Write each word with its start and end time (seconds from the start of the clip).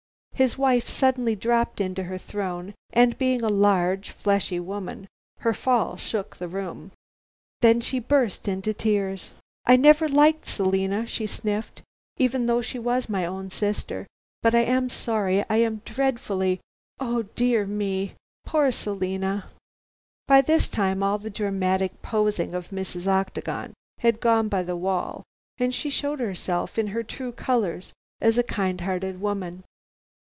His 0.33 0.57
wife 0.57 0.87
suddenly 0.89 1.35
dropped 1.35 1.79
into 1.79 2.05
her 2.05 2.17
throne 2.17 2.73
and, 2.91 3.15
being 3.19 3.43
a 3.43 3.47
large 3.47 4.09
fleshly 4.09 4.59
woman, 4.59 5.05
her 5.41 5.53
fall 5.53 5.97
shook 5.97 6.35
the 6.37 6.47
room. 6.47 6.89
Then 7.61 7.79
she 7.79 7.99
burst 7.99 8.47
into 8.47 8.73
tears. 8.73 9.33
"I 9.67 9.75
never 9.75 10.09
liked 10.09 10.47
Selina," 10.47 11.05
she 11.05 11.27
sniffed, 11.27 11.83
"even 12.17 12.47
though 12.47 12.59
she 12.63 12.79
was 12.79 13.07
my 13.07 13.23
own 13.23 13.51
sister, 13.51 14.07
but 14.41 14.55
I 14.55 14.61
am 14.63 14.89
sorry 14.89 15.45
I 15.47 15.57
am 15.57 15.83
dreadfully 15.85 16.59
oh, 16.99 17.21
dear 17.35 17.67
me! 17.67 18.15
Poor 18.43 18.71
Selina!" 18.71 19.45
By 20.27 20.41
this 20.41 20.67
time 20.69 21.03
all 21.03 21.19
the 21.19 21.29
dramatic 21.29 22.01
posing 22.01 22.55
of 22.55 22.69
Mrs. 22.71 23.05
Octagon 23.05 23.73
had 23.99 24.19
gone 24.19 24.47
by 24.47 24.63
the 24.63 24.75
wall, 24.75 25.21
and 25.59 25.71
she 25.71 25.91
showed 25.91 26.19
herself 26.19 26.79
in 26.79 26.87
her 26.87 27.03
true 27.03 27.31
colors 27.31 27.93
as 28.19 28.39
a 28.39 28.43
kind 28.43 28.81
hearted 28.81 29.21
woman. 29.21 29.63